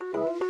Illusion. 0.00 0.45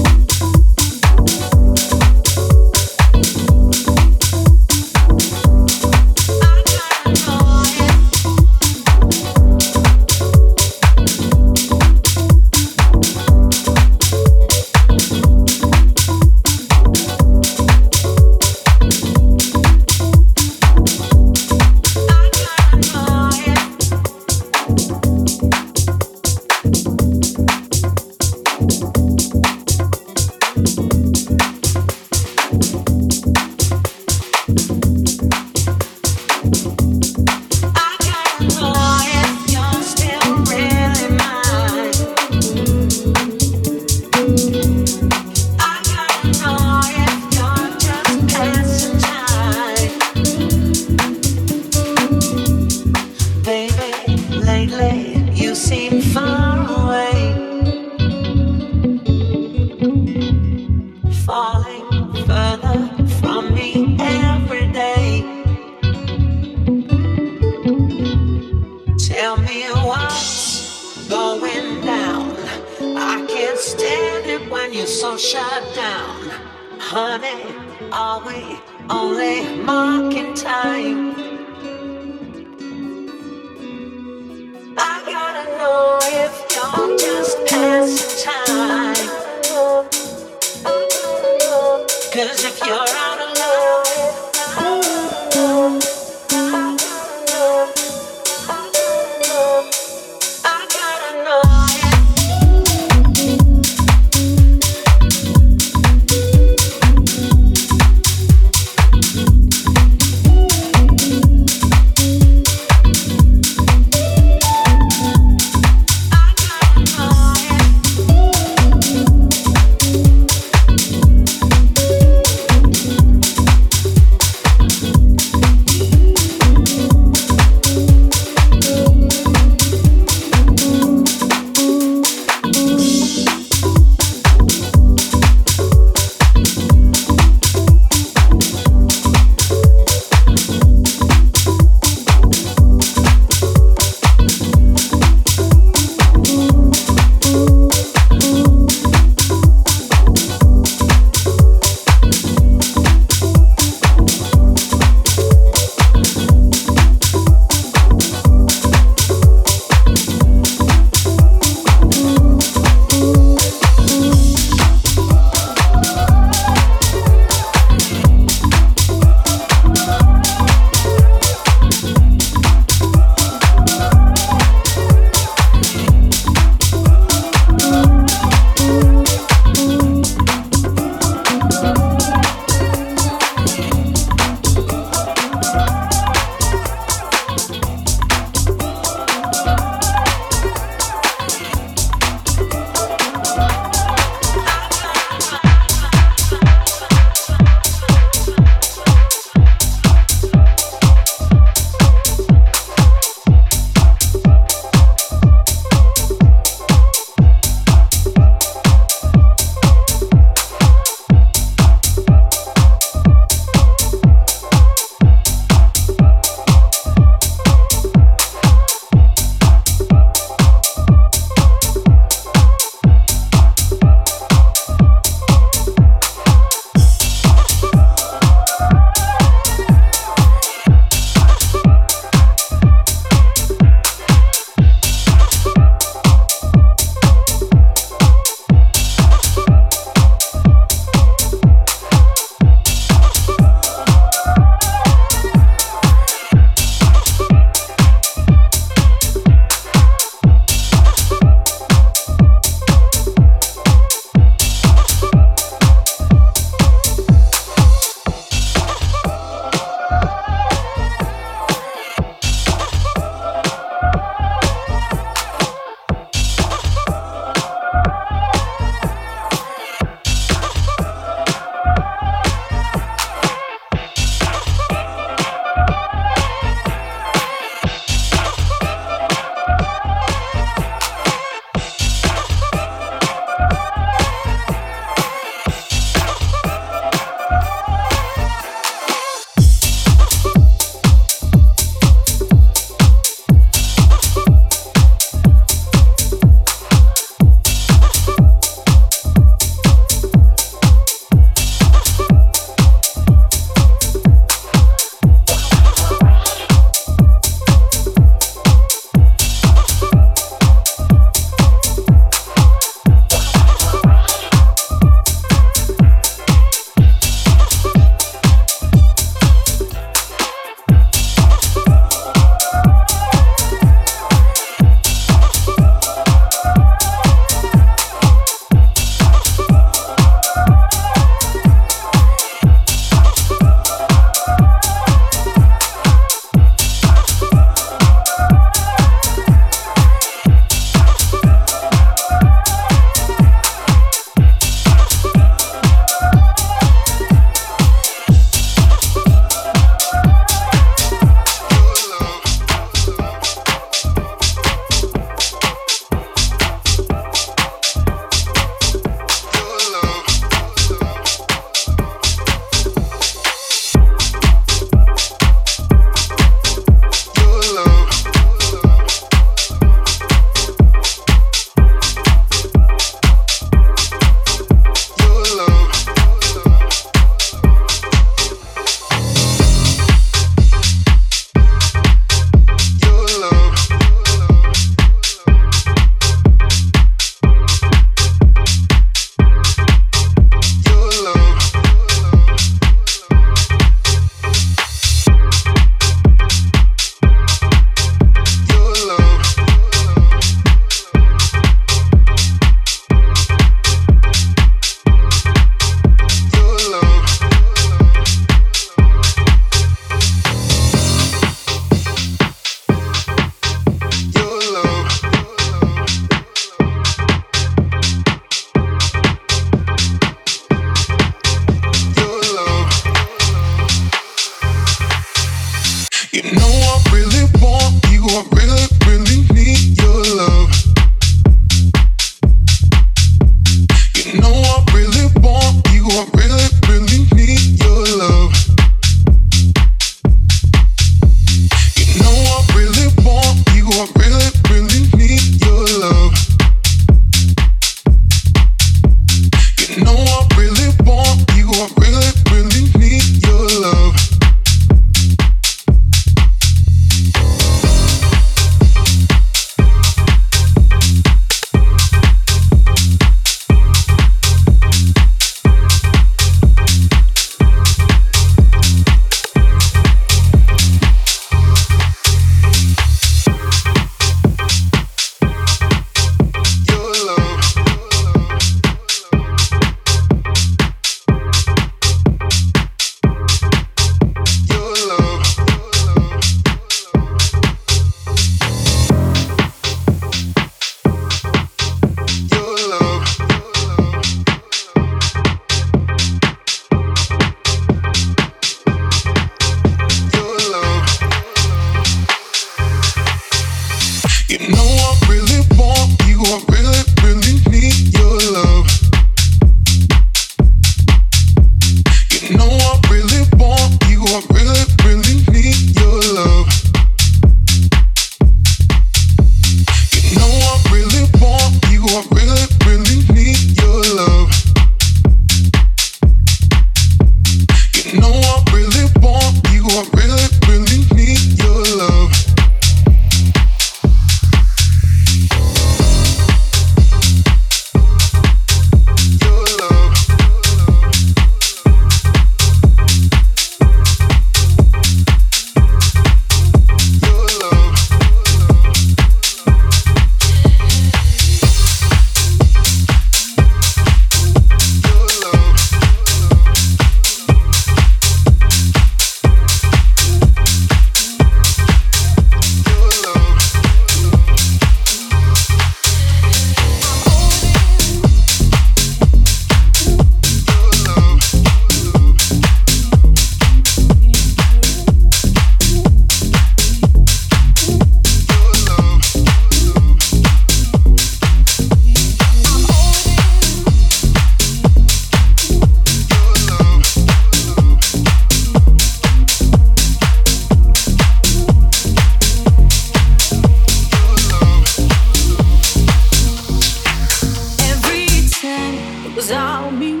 about 599.60 599.74
me, 599.74 600.00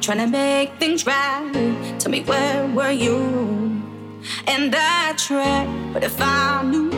trying 0.00 0.18
to 0.18 0.26
make 0.26 0.72
things 0.78 1.06
right. 1.06 1.52
Tell 1.98 2.10
me 2.10 2.22
where 2.22 2.66
were 2.74 2.90
you? 2.90 3.18
And 4.46 4.74
I 4.76 5.14
tried, 5.16 5.68
but 5.92 6.02
if 6.02 6.16
I 6.20 6.62
knew 6.64 6.90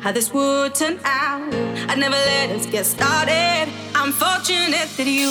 how 0.00 0.12
this 0.12 0.32
would 0.32 0.74
turn 0.74 0.98
out, 1.04 1.54
I'd 1.88 1.98
never 1.98 2.16
let 2.16 2.50
us 2.50 2.66
get 2.66 2.86
started. 2.86 3.68
I'm 3.94 4.12
fortunate 4.12 4.88
that 4.96 5.06
you 5.06 5.30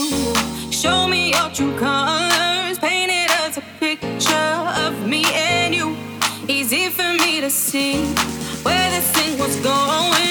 show 0.72 1.08
me 1.08 1.32
your 1.32 1.50
true 1.50 1.76
colors, 1.78 2.80
painted 2.80 3.30
us 3.44 3.58
a 3.58 3.64
picture 3.80 4.58
of 4.86 4.94
me 5.08 5.26
and 5.34 5.76
you. 5.76 5.98
Easy 6.48 6.90
for 6.90 7.14
me 7.24 7.42
to 7.42 7.50
see 7.50 8.06
where 8.64 8.90
this 8.92 9.12
thing 9.12 9.38
was 9.38 9.56
going. 9.58 10.31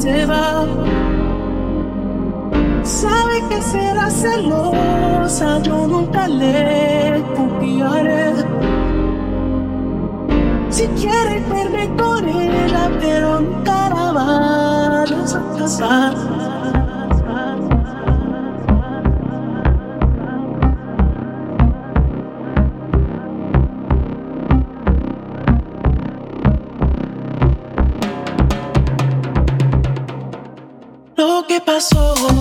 te. 0.00 0.26
Sabe 2.82 3.42
que 3.48 3.60
será 3.60 4.10
celosa, 4.10 5.60
yo 5.62 5.86
nunca 5.86 6.26
le 6.26 7.22
confiaré. 7.36 8.32
Si 10.70 10.86
quiere, 10.88 11.40
perder 11.42 11.90
con 11.96 12.28
ella, 12.28 12.90
pero 13.00 13.40
nunca 13.40 13.90
la 13.90 14.12
vas 14.12 15.34
a 15.34 15.58
casar. 15.58 16.37
corazón. 31.78 32.37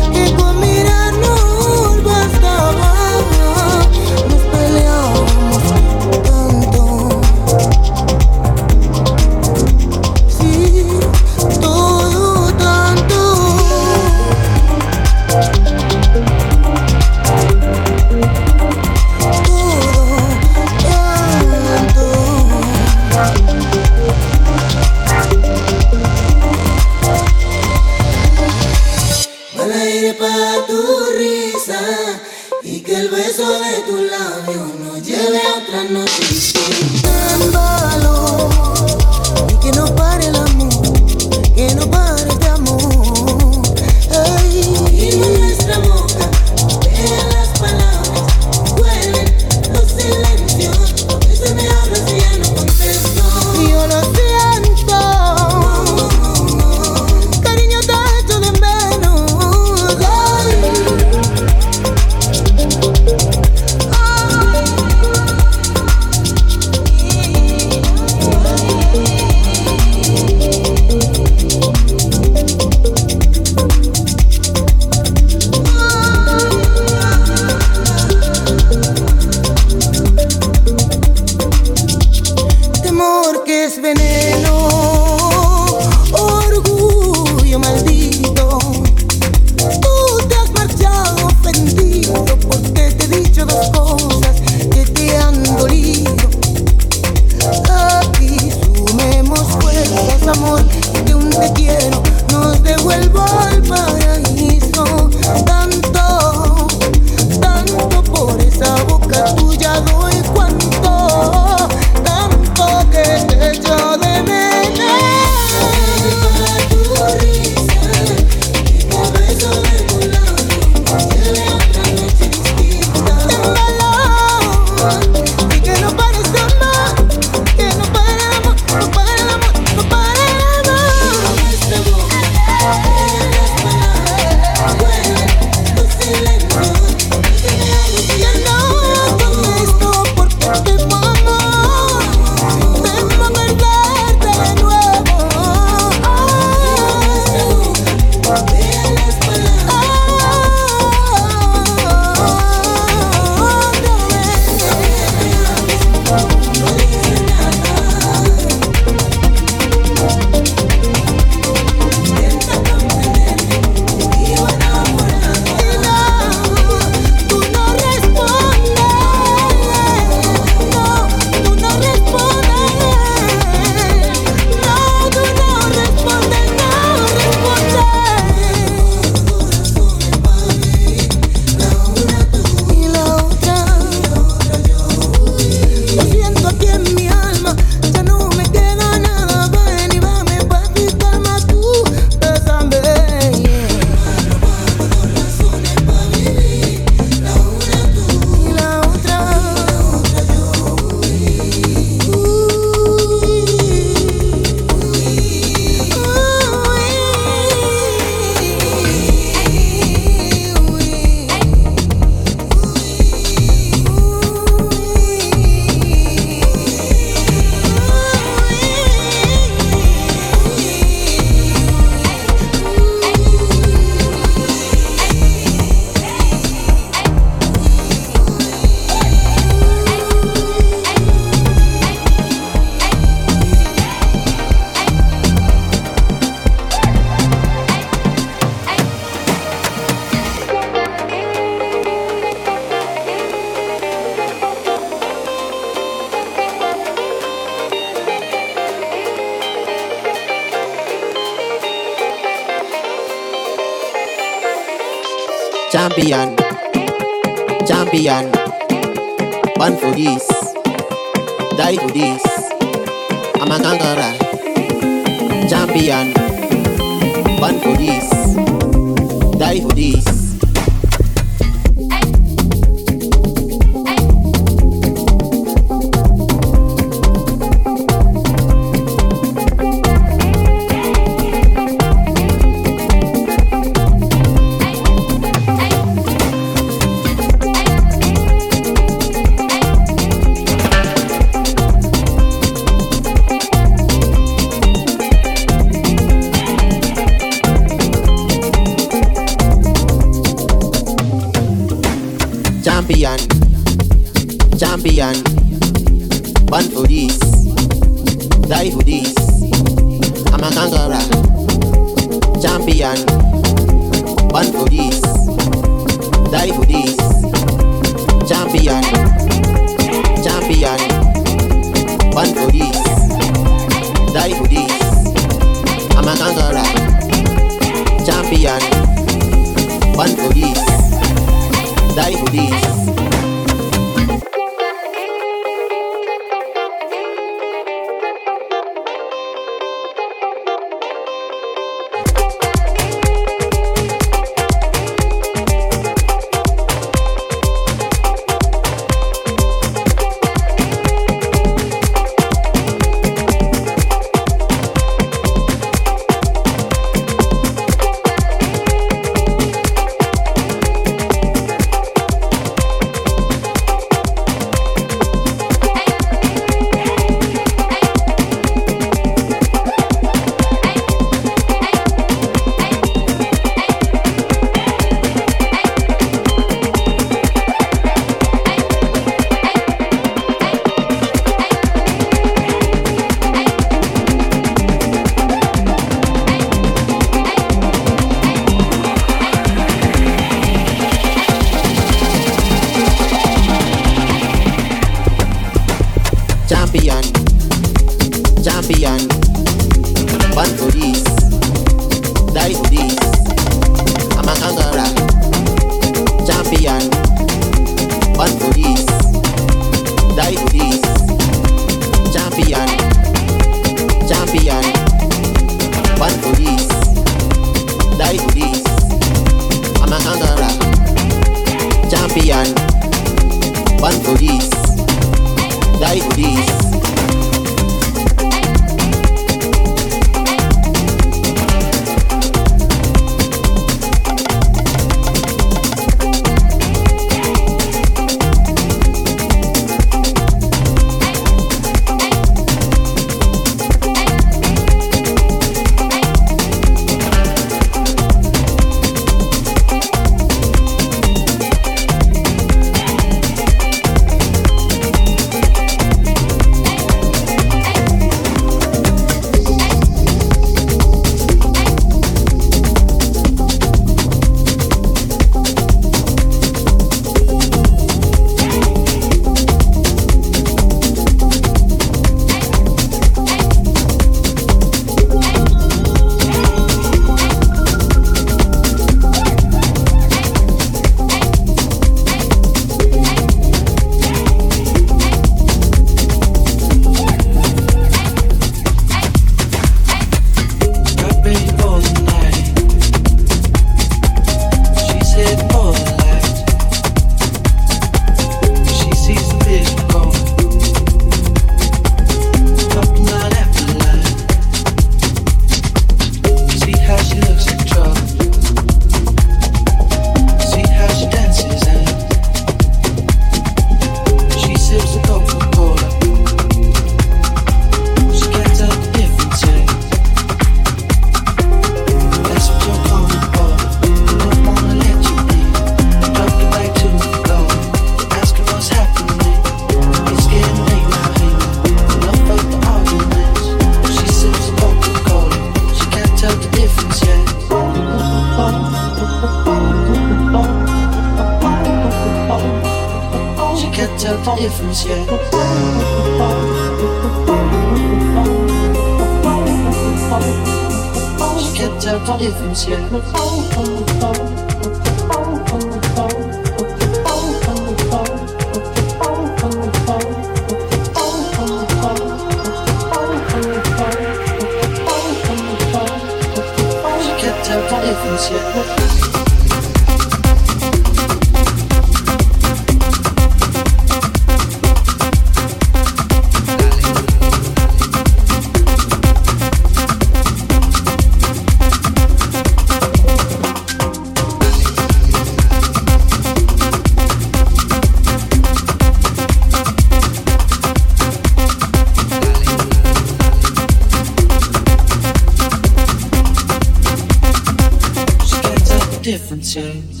change. 599.53 600.00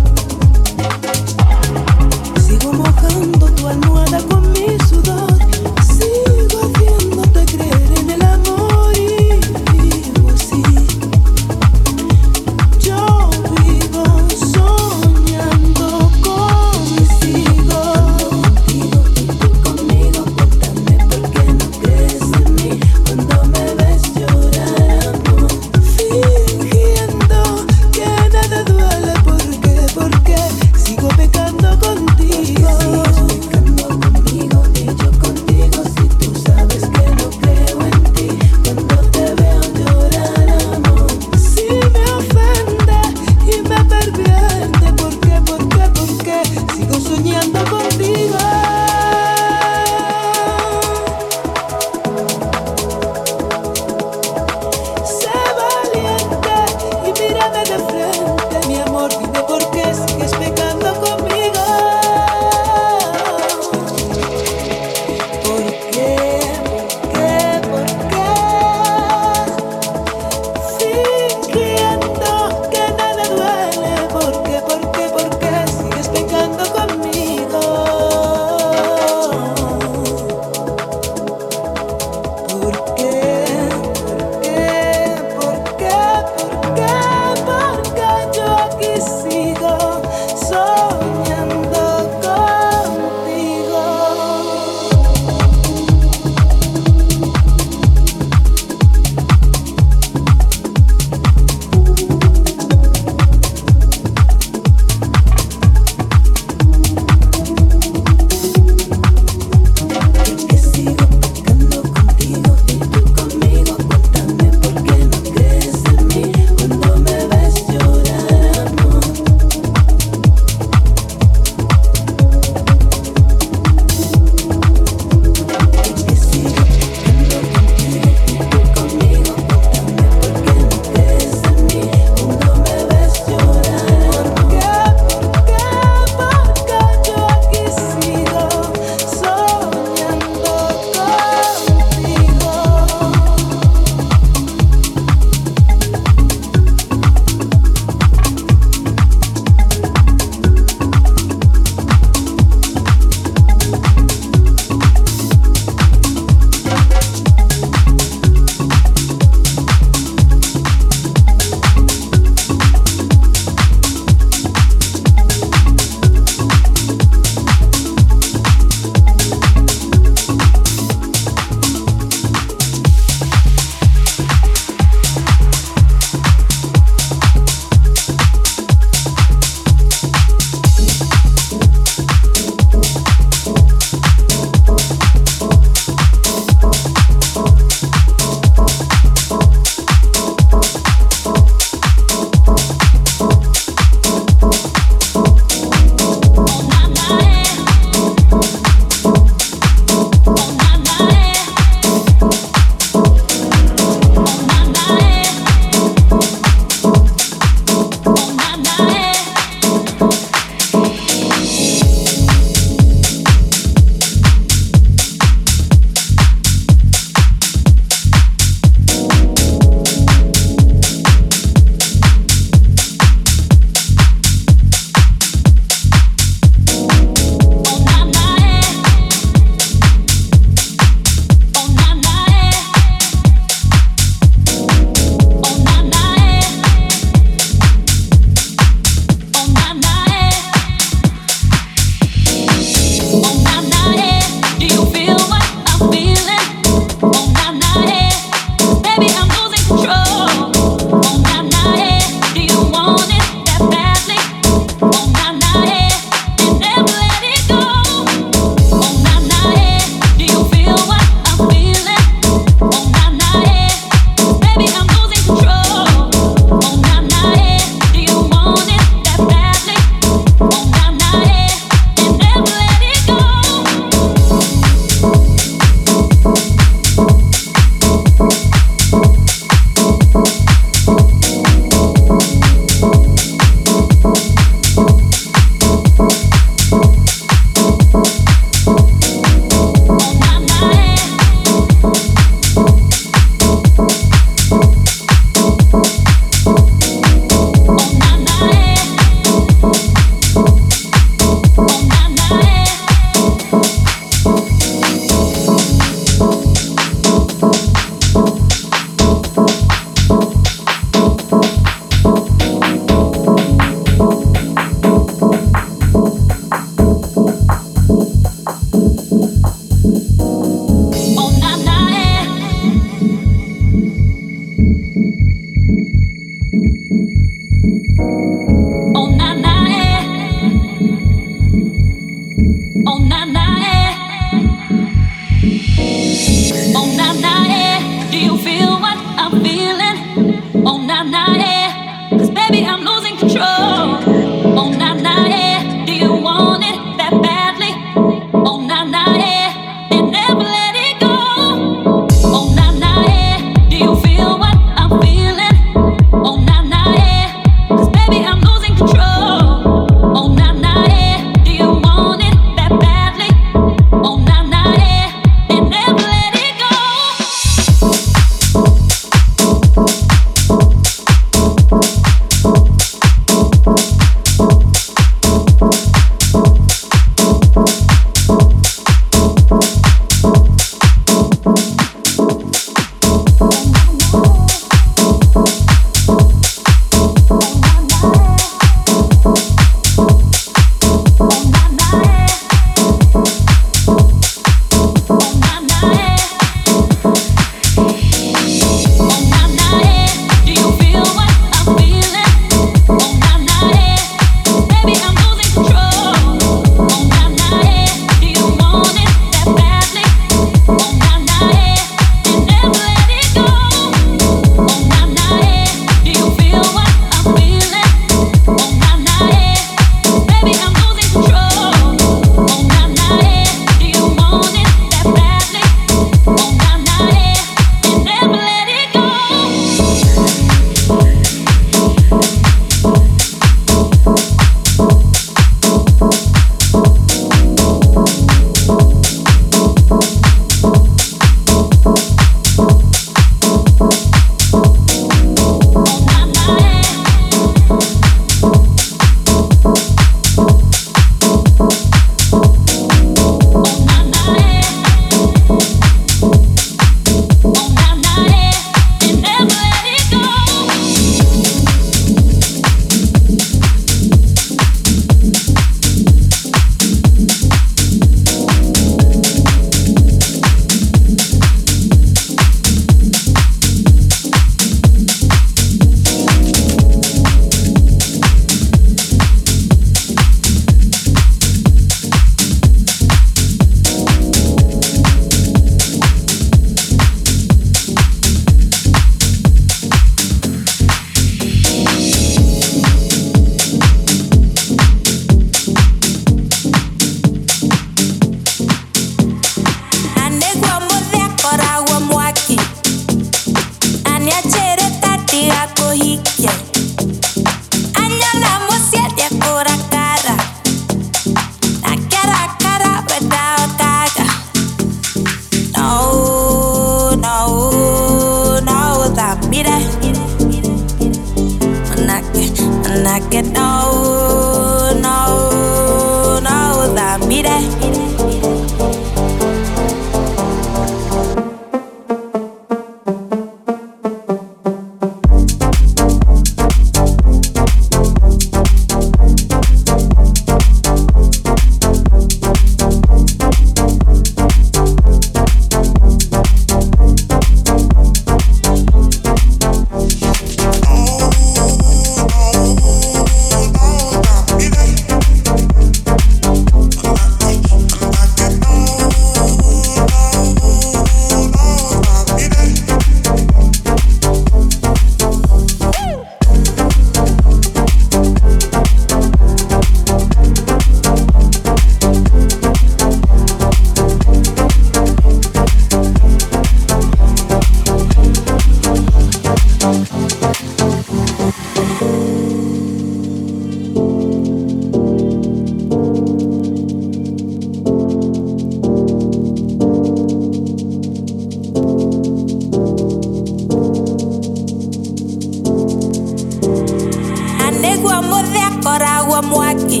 koragwo 598.86 599.38
mwaki. 599.50 600.00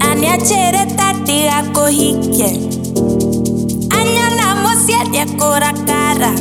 Na 0.00 0.08
nĩ 0.20 0.26
anjĩrĩ 0.34 0.82
ta 0.98 1.06
ndigakũhikie 1.20 2.50
anyona 3.98 4.46
mũciĩ 4.62 4.98
nĩekũrakara 5.12 6.32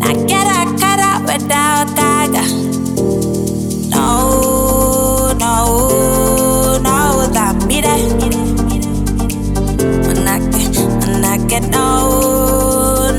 na 0.00 0.08
ngerakara 0.24 1.10
we 1.26 1.34
ndahotaga. 1.44 2.44
No 3.92 4.06
no 5.40 5.54
no 6.84 6.94
ũthamire. 7.22 7.94
Manake 10.06 10.62
manake 11.00 11.58
no 11.72 11.86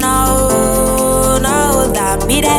no 0.04 0.16
no 1.44 1.54
ũthamire. 1.84 2.56